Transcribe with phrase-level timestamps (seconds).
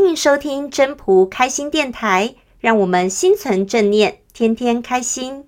[0.00, 5.44] 欢迎收听真仆开心电台，让我们心存正念，天天开心。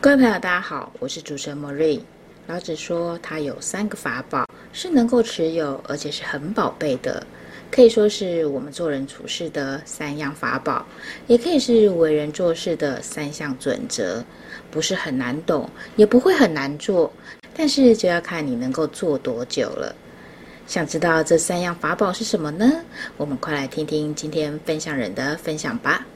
[0.00, 2.00] 各位朋友，大家好，我是主持人莫瑞。
[2.48, 7.24] 老子说，他有三个法宝是能够持有，而且是很宝贝的，
[7.70, 10.84] 可以说是我们做人处事的三样法宝，
[11.28, 14.22] 也可以是为人做事的三项准则。
[14.70, 17.10] 不是很难懂，也不会很难做，
[17.54, 19.94] 但是就要看你能够做多久了。
[20.66, 22.70] 想知道这三样法宝是什么呢？
[23.16, 26.06] 我们快来听听今天分享人的分享吧。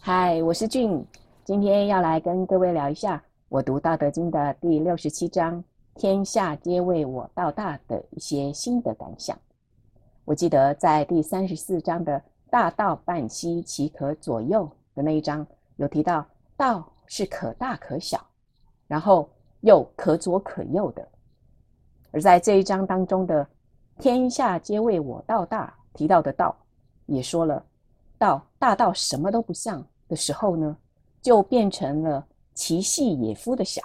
[0.00, 1.04] 嗨，我是俊。
[1.44, 5.62] 今天要来跟各位聊一下我读《道德经》的第六十七章
[5.96, 9.36] “天下皆为我道大”的一些心得感想。
[10.28, 15.46] 我记得在第三十四章的“大道半兮，其可左右”的那一章
[15.76, 16.22] 有提到，
[16.54, 18.22] 道是可大可小，
[18.86, 19.26] 然后
[19.62, 21.08] 又可左可右的。
[22.10, 23.48] 而在这一章当中的
[23.98, 26.54] “天下皆为我道大”提到的道，
[27.06, 27.64] 也说了
[28.18, 30.76] 道大到什么都不像的时候呢，
[31.22, 33.80] 就变成了其细也夫的小，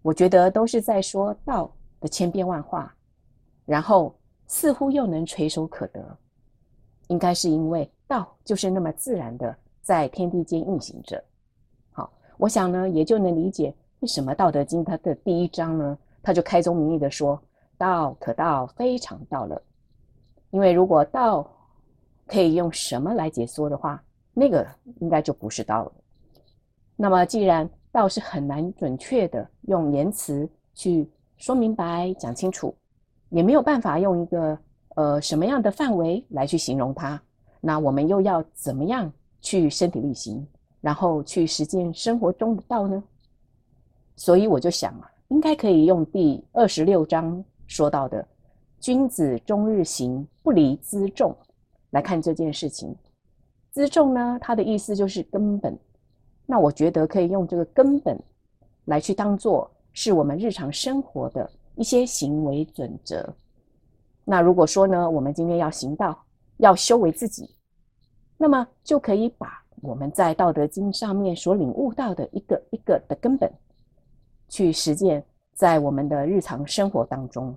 [0.00, 2.96] 我觉得都是在说道的千变万化，
[3.66, 4.16] 然后
[4.46, 6.18] 似乎又能垂手可得，
[7.08, 11.22] 应该是因为道就是那么自然的在天地间运行着。
[11.92, 17.40] 好，我想呢，也就能理解为什么《道德经》它的第一章呢，它就开宗明义的说
[17.76, 19.60] “道可道，非常道了”，
[20.50, 21.50] 因为如果道
[22.26, 24.02] 可以用什么来解说的话，
[24.32, 24.66] 那个
[25.00, 25.92] 应该就不是道了。
[26.96, 32.74] 那么，既然道是很难准确的用言辞去说明白、讲清楚，
[33.30, 34.58] 也没有办法用一个
[34.94, 37.20] 呃什么样的范围来去形容它，
[37.60, 40.46] 那我们又要怎么样去身体力行，
[40.80, 43.02] 然后去实践生活中的道呢？
[44.14, 48.26] 所以我就想啊，应该可以用第二十六章说到的
[48.80, 51.36] “君子终日行，不离辎重”
[51.90, 52.94] 来看这件事情。
[53.74, 55.78] 辎重呢，它的意思就是根本。
[56.46, 58.18] 那我觉得可以用这个根本
[58.84, 63.32] 来去当做是我们日常生活的一些行为准则。
[64.24, 66.24] 那如果说呢，我们今天要行道，
[66.56, 67.48] 要修为自己，
[68.36, 73.48] 那么就可以把我们在《道德经》上面所领悟到的一个一个的根本，
[74.48, 77.56] 去实践在我们的日常生活当中。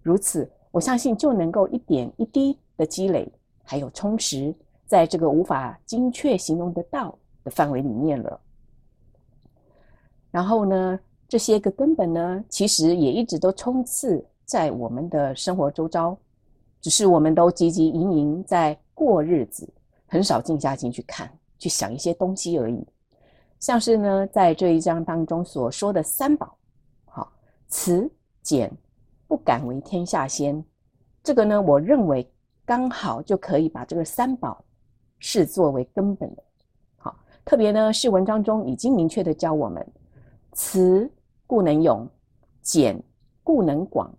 [0.00, 3.30] 如此，我相信就能够一点一滴的积累，
[3.64, 4.54] 还有充实，
[4.86, 8.40] 在这个无法精确形容的道的范围里面了，
[10.30, 11.00] 然后呢，
[11.32, 16.14] 这些个根本呢，其实也一直都充斥在我们的生活周遭，
[16.78, 19.66] 只是我们都汲汲营营在过日子，
[20.06, 22.86] 很少静下心去看、去想一些东西而已。
[23.60, 26.54] 像是呢，在这一章当中所说的三宝，
[27.06, 27.32] 好，
[27.66, 28.70] 慈、俭、
[29.26, 30.62] 不敢为天下先，
[31.22, 32.30] 这个呢，我认为
[32.66, 34.62] 刚好就可以把这个三宝
[35.18, 36.42] 视作为根本的。
[36.98, 39.82] 好特别呢，是文章中已经明确的教我们：
[40.52, 41.10] 慈
[41.46, 42.08] 故能勇，
[42.62, 43.02] 俭
[43.42, 44.12] 故能广，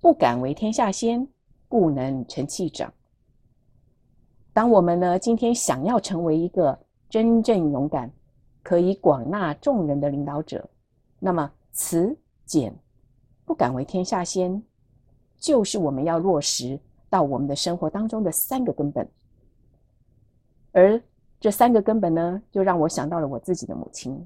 [0.00, 1.26] 不敢为天下先，
[1.68, 2.92] 故能成器长。
[4.52, 6.78] 当我们呢，今天想要成为一个
[7.08, 8.10] 真正勇敢、
[8.62, 10.68] 可以广纳众人的领导者，
[11.18, 12.74] 那么慈俭
[13.44, 14.62] 不敢为天下先，
[15.38, 16.78] 就是我们要落实
[17.10, 19.08] 到我们的生活当中的三个根本，
[20.72, 21.02] 而。
[21.40, 24.24] 这三个根本呢，就让我想到了我自己的母亲。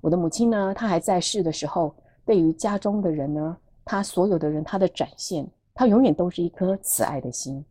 [0.00, 1.94] 我的母亲呢，她还在世的时候，
[2.24, 7.64] 对于家中的人呢，她所有的人，她的展现，她永远都是一颗慈爱的心。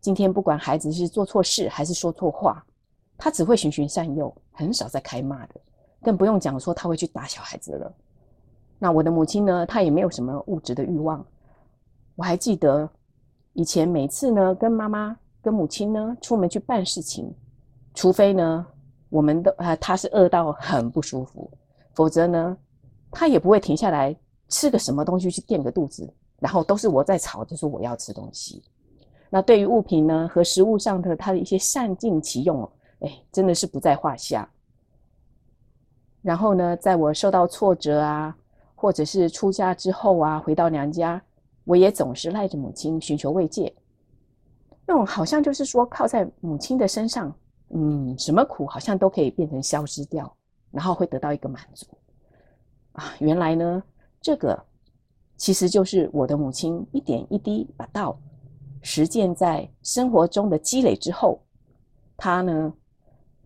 [0.00, 2.64] 今天不管孩子是做错事还是说错话，
[3.16, 5.54] 她只会循循善诱，很少再开骂的，
[6.02, 7.94] 更不用讲说她会去打小孩子了。
[8.78, 11.24] 那我的母亲呢，她也没有什么物质的欲望。
[12.16, 12.88] 我还记得
[13.52, 15.16] 以前每次呢，跟妈妈。
[15.42, 17.34] 跟母亲呢，出门去办事情，
[17.94, 18.66] 除非呢，
[19.10, 21.50] 我们的啊，他是饿到很不舒服，
[21.92, 22.56] 否则呢，
[23.10, 24.16] 他也不会停下来
[24.48, 28.62] 吃个什么东西去垫个肚子，然后都是我在吵着说我要吃东西。
[29.28, 34.48] 那对于物品呢和食物上的他的一些善尽其用哦，哎，真的是不在话下。
[36.22, 38.36] 然后呢，在我受到挫折啊，
[38.74, 41.20] 或者是出家之后啊，回到娘家，
[41.64, 43.72] 我也总是赖着母亲寻求慰藉。
[44.86, 47.32] 那种好像就是说靠在母亲的身上，
[47.72, 50.32] 嗯，什么苦好像都可以变成消失掉，
[50.70, 51.86] 然后会得到一个满足
[52.92, 53.14] 啊！
[53.20, 53.82] 原来呢，
[54.20, 54.60] 这个
[55.36, 58.18] 其实就是我的母亲一点一滴把道
[58.82, 61.40] 实践在生活中的积累之后，
[62.16, 62.72] 他呢，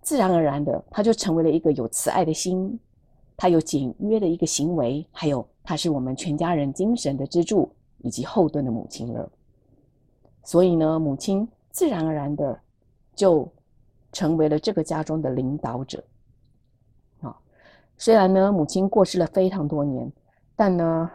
[0.01, 2.81] 自然而然的，他就成为了一个有慈爱的心，
[3.37, 9.31] 他有简约的一个行为，还有他是我们全家人精神的支柱以及后盾的母亲了。
[10.43, 12.59] 所以呢，母亲自然而然的
[13.15, 13.51] 就
[14.15, 16.03] 成为了这个家中的领导者。
[17.21, 17.37] 啊，
[17.99, 20.11] 虽然呢，母亲过世了非常多年，
[20.57, 21.11] 但呢，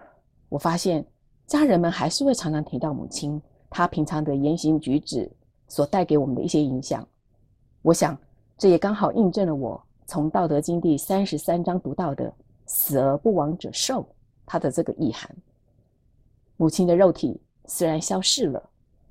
[0.50, 1.04] 我发现
[1.48, 3.42] 家人们还是会常常提到母亲，
[3.72, 5.28] 她平常的言行举止
[5.68, 7.04] 所带给我们的一些影响。
[7.82, 8.16] 我想。
[8.62, 12.30] 这也刚好印证了我从《道德经》第三十三章读到的
[12.68, 14.06] “死而不亡者寿”
[14.46, 15.34] 它的这个意涵。
[16.58, 18.62] 母亲的肉体虽然消逝了，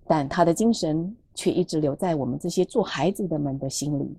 [0.07, 4.19] 但她的精神却一直留在我们这些做孩子的们的心里。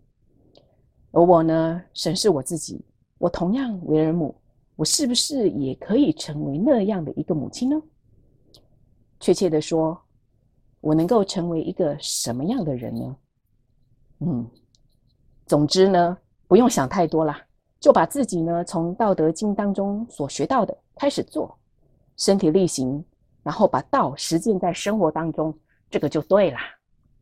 [1.11, 2.81] 而我呢，审视我自己，
[3.17, 4.33] 我同样为人母，
[4.77, 7.75] 我是不是也可以成为那样的一个母亲呢？
[9.19, 9.99] 确切的说，
[10.79, 13.17] 我能够成为一个什么样的人呢？
[14.19, 14.49] 嗯。
[15.45, 16.17] 总之呢，
[16.47, 17.43] 不用想太多啦，
[17.81, 21.53] 就把自己呢从《道德经》当中所学到的开始做，
[22.15, 23.03] 身体力行，
[23.43, 25.53] 然后把道实践在生活当中，
[25.89, 26.59] 这个就对啦。